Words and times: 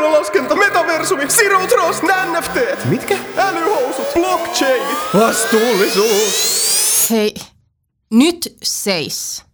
reunalaskenta, 0.00 0.56
metaversumi, 0.56 1.26
zero 1.26 1.66
trust, 1.66 2.02
NFT. 2.02 2.84
Mitkä? 2.84 3.18
Älyhousut, 3.36 4.06
blockchainit. 4.14 4.98
Vastuullisuus! 5.14 7.10
Hei, 7.10 7.34
nyt 8.10 8.56
seis. 8.62 9.44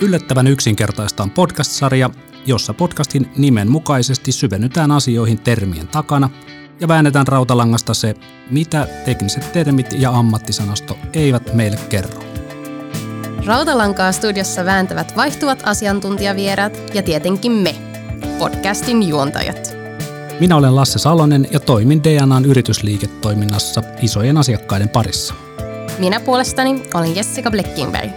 Yllättävän 0.00 0.46
yksinkertaista 0.46 1.22
on 1.22 1.30
podcast-sarja, 1.30 2.10
jossa 2.46 2.74
podcastin 2.74 3.30
nimen 3.36 3.70
mukaisesti 3.70 4.32
syvennytään 4.32 4.90
asioihin 4.90 5.38
termien 5.38 5.88
takana 5.88 6.30
ja 6.80 6.88
väännetään 6.88 7.26
rautalangasta 7.26 7.94
se, 7.94 8.14
mitä 8.50 8.86
tekniset 9.04 9.52
termit 9.52 9.86
ja 9.92 10.10
ammattisanasto 10.10 10.98
eivät 11.12 11.54
meille 11.54 11.78
kerro. 11.88 12.20
Rautalankaa 13.46 14.12
studiossa 14.12 14.64
vääntävät 14.64 15.16
vaihtuvat 15.16 15.62
asiantuntijavieraat 15.64 16.94
ja 16.94 17.02
tietenkin 17.02 17.52
me, 17.52 17.74
podcastin 18.38 19.08
juontajat. 19.08 19.76
Minä 20.40 20.56
olen 20.56 20.76
Lasse 20.76 20.98
Salonen 20.98 21.48
ja 21.50 21.60
toimin 21.60 22.04
DNAn 22.04 22.44
yritysliiketoiminnassa 22.44 23.82
isojen 24.02 24.36
asiakkaiden 24.36 24.88
parissa. 24.88 25.34
Minä 25.98 26.20
puolestani 26.20 26.82
olen 26.94 27.16
Jessica 27.16 27.50
Bleckinberg. 27.50 28.10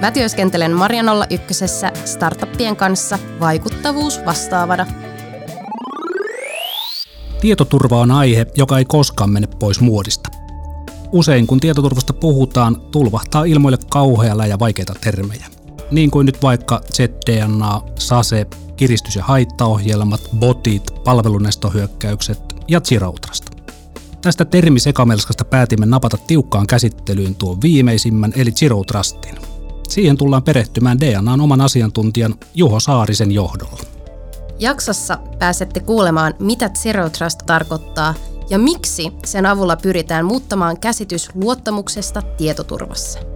Mä 0.00 0.10
työskentelen 0.10 0.72
Marja 0.72 1.02
01 1.30 1.64
startuppien 2.04 2.76
kanssa 2.76 3.18
vaikuttavuus 3.40 4.20
vastaavana. 4.26 4.86
Tietoturva 7.40 8.00
on 8.00 8.10
aihe, 8.10 8.46
joka 8.56 8.78
ei 8.78 8.84
koskaan 8.84 9.30
mene 9.30 9.46
pois 9.58 9.80
muodista. 9.80 10.28
Usein 11.12 11.46
kun 11.46 11.60
tietoturvasta 11.60 12.12
puhutaan, 12.12 12.80
tulvahtaa 12.80 13.44
ilmoille 13.44 13.78
kauhealla 13.90 14.46
ja 14.46 14.58
vaikeita 14.58 14.94
termejä. 15.00 15.46
Niin 15.90 16.10
kuin 16.10 16.26
nyt 16.26 16.42
vaikka 16.42 16.80
ZDNA, 16.94 17.82
SASE, 17.98 18.46
kiristys- 18.82 19.16
ja 19.16 19.24
haittaohjelmat, 19.24 20.20
botit, 20.38 20.82
palvelunestohyökkäykset 21.04 22.38
ja 22.68 22.80
Zirautrasta. 22.80 23.52
Tästä 24.22 24.44
termisekamelskasta 24.44 25.44
päätimme 25.44 25.86
napata 25.86 26.16
tiukkaan 26.26 26.66
käsittelyyn 26.66 27.34
tuon 27.34 27.60
viimeisimmän 27.62 28.32
eli 28.36 28.52
Zero 28.52 28.84
Trustin. 28.84 29.34
Siihen 29.88 30.16
tullaan 30.16 30.42
perehtymään 30.42 31.00
DNAn 31.00 31.40
oman 31.40 31.60
asiantuntijan 31.60 32.34
Juho 32.54 32.80
Saarisen 32.80 33.32
johdolla. 33.32 33.82
Jaksossa 34.58 35.18
pääsette 35.38 35.80
kuulemaan, 35.80 36.34
mitä 36.38 36.68
Zero 36.68 37.10
Trust 37.10 37.38
tarkoittaa 37.46 38.14
ja 38.50 38.58
miksi 38.58 39.12
sen 39.24 39.46
avulla 39.46 39.76
pyritään 39.76 40.26
muuttamaan 40.26 40.80
käsitys 40.80 41.30
luottamuksesta 41.34 42.22
tietoturvassa. 42.22 43.31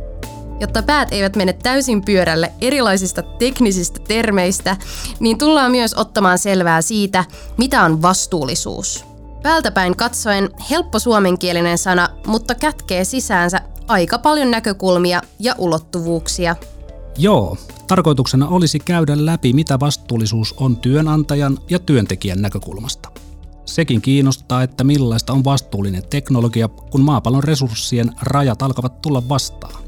Jotta 0.60 0.82
päät 0.82 1.08
eivät 1.12 1.36
mene 1.36 1.52
täysin 1.52 2.04
pyörälle 2.04 2.52
erilaisista 2.60 3.22
teknisistä 3.22 4.00
termeistä, 4.08 4.76
niin 5.20 5.38
tullaan 5.38 5.70
myös 5.70 5.94
ottamaan 5.94 6.38
selvää 6.38 6.82
siitä, 6.82 7.24
mitä 7.56 7.82
on 7.82 8.02
vastuullisuus. 8.02 9.04
Päältäpäin 9.42 9.96
katsoen 9.96 10.50
helppo 10.70 10.98
suomenkielinen 10.98 11.78
sana, 11.78 12.08
mutta 12.26 12.54
kätkee 12.54 13.04
sisäänsä 13.04 13.60
aika 13.88 14.18
paljon 14.18 14.50
näkökulmia 14.50 15.22
ja 15.38 15.54
ulottuvuuksia. 15.58 16.56
Joo, 17.18 17.56
tarkoituksena 17.86 18.48
olisi 18.48 18.78
käydä 18.78 19.26
läpi, 19.26 19.52
mitä 19.52 19.80
vastuullisuus 19.80 20.54
on 20.56 20.76
työnantajan 20.76 21.58
ja 21.70 21.78
työntekijän 21.78 22.42
näkökulmasta. 22.42 23.08
Sekin 23.64 24.02
kiinnostaa, 24.02 24.62
että 24.62 24.84
millaista 24.84 25.32
on 25.32 25.44
vastuullinen 25.44 26.02
teknologia, 26.10 26.68
kun 26.68 27.00
maapallon 27.00 27.44
resurssien 27.44 28.12
rajat 28.22 28.62
alkavat 28.62 29.02
tulla 29.02 29.28
vastaan. 29.28 29.85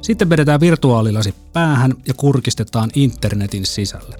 Sitten 0.00 0.30
vedetään 0.30 0.60
virtuaalilasi 0.60 1.34
päähän 1.52 1.94
ja 2.06 2.14
kurkistetaan 2.14 2.90
internetin 2.94 3.66
sisälle. 3.66 4.16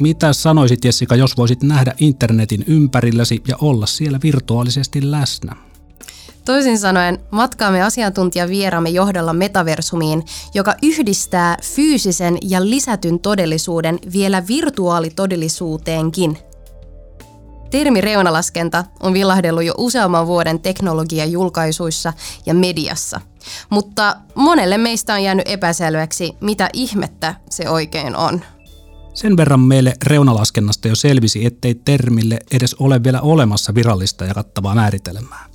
Mitä 0.00 0.32
sanoisit 0.32 0.84
Jessica, 0.84 1.16
jos 1.16 1.36
voisit 1.36 1.62
nähdä 1.62 1.94
internetin 1.98 2.64
ympärilläsi 2.66 3.42
ja 3.48 3.56
olla 3.60 3.86
siellä 3.86 4.20
virtuaalisesti 4.22 5.10
läsnä? 5.10 5.56
Toisin 6.44 6.78
sanoen 6.78 7.18
matkaamme 7.30 7.82
asiantuntijavieraamme 7.82 8.88
johdolla 8.88 9.32
metaversumiin, 9.32 10.24
joka 10.54 10.74
yhdistää 10.82 11.56
fyysisen 11.62 12.38
ja 12.42 12.70
lisätyn 12.70 13.20
todellisuuden 13.20 13.98
vielä 14.12 14.46
virtuaalitodellisuuteenkin. 14.48 16.38
Termi 17.70 18.00
reunalaskenta 18.00 18.84
on 19.00 19.12
villahdellut 19.12 19.64
jo 19.64 19.74
useamman 19.78 20.26
vuoden 20.26 20.60
teknologiajulkaisuissa 20.60 22.12
ja 22.46 22.54
mediassa, 22.54 23.20
mutta 23.70 24.16
monelle 24.34 24.78
meistä 24.78 25.14
on 25.14 25.22
jäänyt 25.22 25.48
epäselväksi, 25.48 26.32
mitä 26.40 26.68
ihmettä 26.72 27.34
se 27.50 27.70
oikein 27.70 28.16
on. 28.16 28.44
Sen 29.14 29.36
verran 29.36 29.60
meille 29.60 29.94
reunalaskennasta 30.02 30.88
jo 30.88 30.94
selvisi, 30.94 31.46
ettei 31.46 31.74
termille 31.74 32.38
edes 32.52 32.74
ole 32.74 33.04
vielä 33.04 33.20
olemassa 33.20 33.74
virallista 33.74 34.24
ja 34.24 34.34
kattavaa 34.34 34.74
määritelmää. 34.74 35.46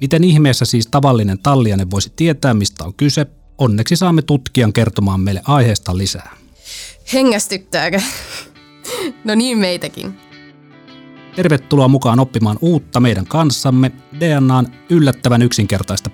Miten 0.00 0.24
ihmeessä 0.24 0.64
siis 0.64 0.86
tavallinen 0.86 1.38
tallianen 1.38 1.90
voisi 1.90 2.12
tietää, 2.16 2.54
mistä 2.54 2.84
on 2.84 2.94
kyse? 2.94 3.26
Onneksi 3.58 3.96
saamme 3.96 4.22
tutkijan 4.22 4.72
kertomaan 4.72 5.20
meille 5.20 5.42
aiheesta 5.44 5.96
lisää. 5.96 6.36
Hengästyttääkö? 7.12 8.00
No 9.24 9.34
niin 9.34 9.58
meitäkin. 9.58 10.18
Tervetuloa 11.36 11.88
mukaan 11.88 12.20
oppimaan 12.20 12.58
uutta 12.60 13.00
meidän 13.00 13.26
kanssamme 13.26 13.92
DNAn 14.20 14.66
yllättävän 14.90 15.42
yksinkertaista 15.42 16.10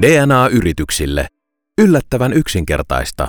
podcastiin. 0.00 0.28
DNA-yrityksille. 0.28 1.26
Yllättävän 1.80 2.32
yksinkertaista. 2.32 3.28